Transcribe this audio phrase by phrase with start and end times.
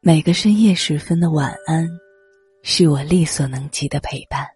[0.00, 1.88] 每个深夜时分的晚安，
[2.62, 4.46] 是我力所能及的陪伴。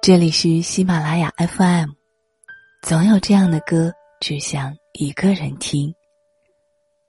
[0.00, 1.90] 这里是喜马拉雅 FM，
[2.82, 5.94] 总有这样的歌，只想一个人听。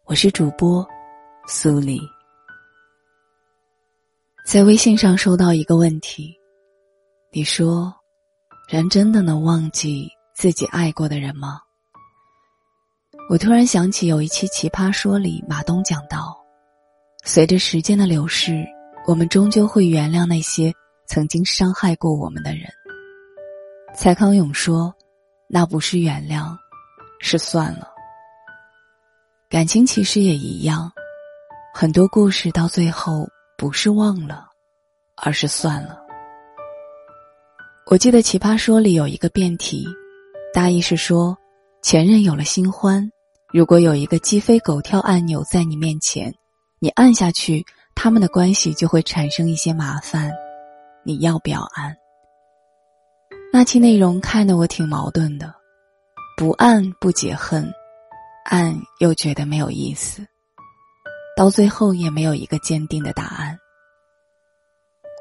[0.04, 0.88] 我是主播
[1.48, 2.00] 苏黎。
[4.46, 6.38] 在微信上收到一个问题，
[7.32, 7.92] 你说
[8.70, 11.60] ：“人真的能忘记自己爱过的人吗？”
[13.30, 16.38] 我突然想起有一期《奇葩说》里马东讲到。
[17.24, 18.66] 随着时间的流逝，
[19.08, 20.74] 我们终究会原谅那些
[21.08, 22.64] 曾经伤害过我们的人。
[23.96, 24.94] 蔡康永说
[25.48, 26.58] ：“那不是原谅，
[27.22, 27.88] 是算了。”
[29.50, 30.92] 感情其实也一样，
[31.74, 33.26] 很多故事到最后
[33.58, 34.48] 不是忘了，
[35.16, 35.98] 而是算了。
[37.86, 39.88] 我记得《奇葩说》里有一个辩题，
[40.54, 41.38] 大意是说，
[41.84, 43.12] 前任有了新欢，
[43.54, 46.34] 如果有一个鸡飞狗跳按钮在你面前。
[46.80, 50.32] 你按下去，他们的关系就会产生一些麻烦，
[51.04, 51.94] 你要不要按？
[53.52, 55.54] 那期内容看得我挺矛盾的，
[56.38, 57.70] 不按不解恨，
[58.46, 60.26] 按又觉得没有意思，
[61.36, 63.58] 到最后也没有一个坚定的答案。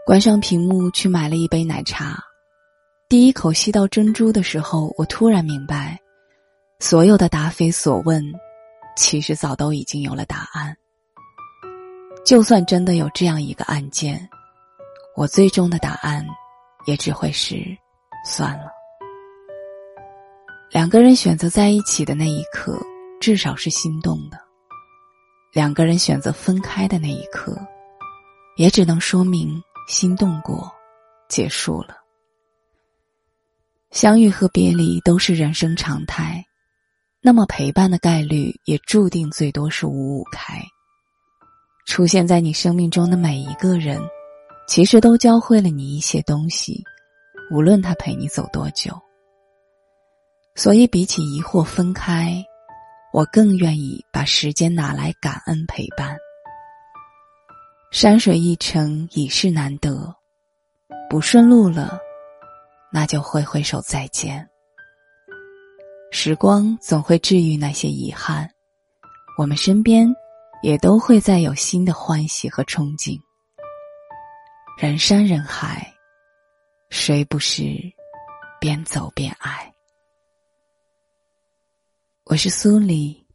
[0.07, 2.19] 关上屏幕去买了一杯奶茶，
[3.09, 6.01] 第一口吸到珍珠的时候，我突然明白，
[6.83, 8.21] 所有的答非所问，
[8.97, 10.77] 其实早都已经有了答案。
[12.27, 14.29] 就算真的有这样一个案件，
[15.15, 16.27] 我最终的答案
[16.85, 17.55] 也只会是
[18.27, 18.65] 算了。
[20.73, 22.77] 两个人选择在一起的那一刻，
[23.21, 24.37] 至少是心动的；
[25.53, 27.57] 两个人选择分开的那一刻，
[28.57, 30.69] 也只能说明心动过，
[31.29, 31.97] 结束了。
[33.93, 36.45] 相遇和别离都是人生常态，
[37.25, 40.61] 那么陪伴的概率也注定最多是五五开。
[41.87, 44.01] 出现在你生命中的每一个人，
[44.67, 46.83] 其实都教会了你一些东西，
[47.53, 48.93] 无论他陪你走多久。
[50.57, 52.45] 所以，比起疑惑分开，
[53.13, 56.17] 我更愿意把时间拿来感恩陪伴。
[57.93, 60.13] 山水一程，已是难得，
[61.09, 62.01] 不顺路了，
[62.91, 64.49] 那就挥挥手再见。
[66.13, 68.49] 时光总会治愈那些遗憾，
[69.37, 70.15] 我们身边。
[70.63, 73.21] 也都会再有新的欢喜和憧憬。
[74.79, 75.93] 人山人海，
[76.89, 77.65] 谁不是
[78.61, 79.75] 边走边爱？
[82.27, 83.27] 我是苏黎，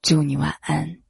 [0.00, 1.01] 祝你晚安。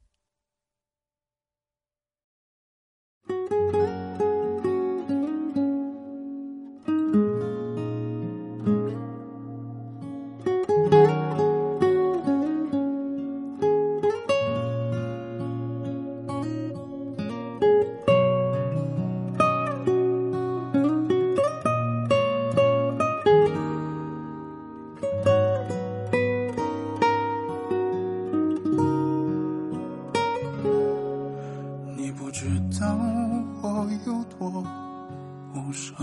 [35.73, 35.95] 不舍，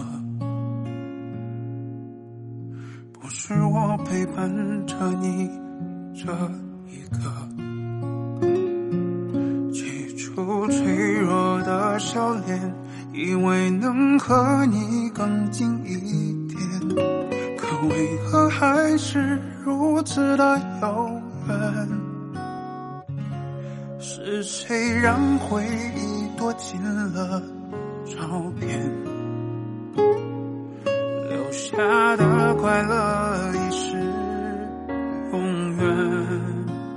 [3.12, 4.50] 不是我陪伴
[4.84, 5.48] 着你
[6.12, 6.28] 这
[6.88, 7.20] 一刻，
[9.72, 12.74] 起初脆弱的笑脸，
[13.12, 16.58] 以为能和你更近一点，
[17.56, 21.08] 可为何还是如此的遥
[21.46, 21.88] 远？
[24.00, 25.64] 是谁让回
[25.94, 27.40] 忆躲进了
[28.04, 28.99] 照片？
[31.70, 33.52] 留下的快乐。
[33.54, 33.96] 已是
[35.32, 35.86] 永远。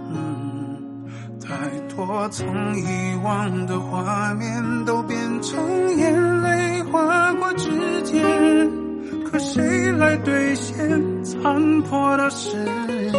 [0.10, 1.06] 嗯，
[1.40, 1.56] 太
[1.96, 2.46] 多曾
[2.76, 2.86] 遗
[3.24, 7.70] 忘的画面都变成眼泪划过指
[8.04, 8.22] 尖，
[9.30, 13.14] 可谁来兑现残破的誓言？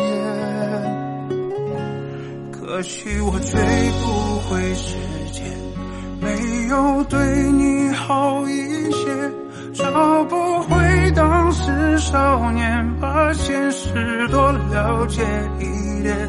[2.53, 3.61] 可惜我追
[4.03, 4.97] 不回时
[5.33, 5.45] 间，
[6.21, 9.31] 没有对你好一些，
[9.75, 15.23] 找不回当是少年，把现实多了解
[15.59, 16.29] 一点。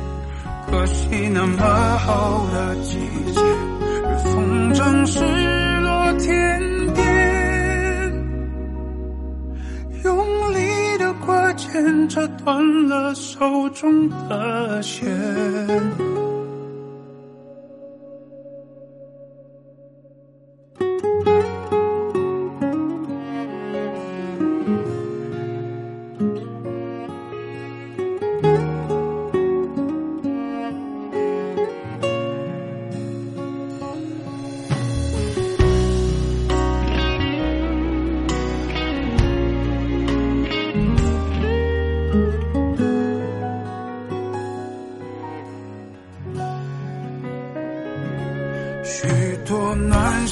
[0.71, 1.57] 可惜那么
[1.97, 2.97] 好的季
[3.33, 3.41] 节，
[4.23, 5.19] 风筝失
[5.81, 6.61] 落天
[6.93, 7.03] 边，
[10.05, 15.05] 用力的挂牵，扯断了手中的线。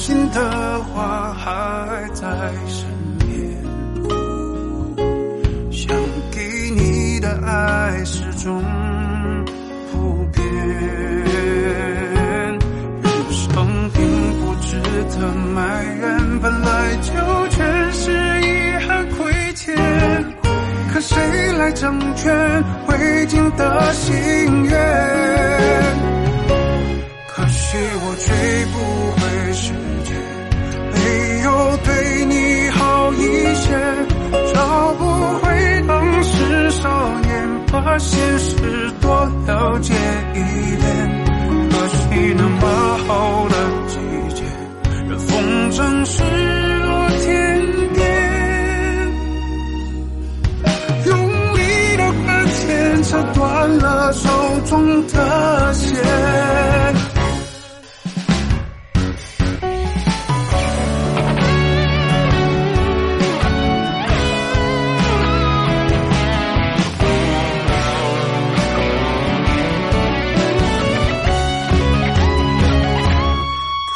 [0.06, 0.38] 心的
[0.92, 2.26] 话还在
[2.68, 2.84] 身
[3.20, 3.32] 边，
[5.72, 5.96] 想
[6.30, 6.42] 给
[6.76, 8.62] 你的爱始终
[9.90, 10.44] 不变。
[13.00, 13.98] 人生并
[14.40, 14.76] 不值
[15.18, 17.08] 得埋怨，本来就
[17.48, 18.12] 全是
[18.42, 18.46] 遗
[18.86, 19.74] 憾亏欠，
[20.92, 21.16] 可谁
[21.52, 24.12] 来成全未尽的心
[24.64, 24.70] 愿？
[27.26, 28.26] 可惜我追
[28.66, 28.74] 不
[29.18, 29.23] 回
[37.98, 39.94] 现实多了解
[40.34, 41.23] 一点。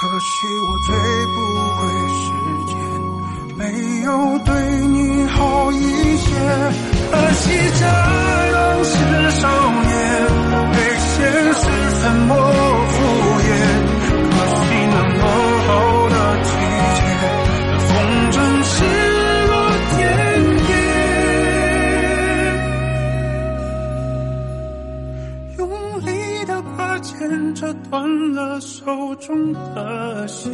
[0.01, 0.95] 可惜我最
[1.35, 1.41] 不
[1.75, 2.31] 会时
[2.69, 2.79] 间，
[3.57, 3.65] 没
[4.03, 4.55] 有对
[4.87, 6.29] 你好一些。
[7.11, 7.51] 可惜
[7.81, 8.95] 这样是
[9.41, 9.49] 少
[9.83, 9.91] 年，
[10.73, 11.17] 被现
[11.53, 11.61] 实
[12.01, 12.33] 沉默
[27.55, 30.51] 这断了手中的线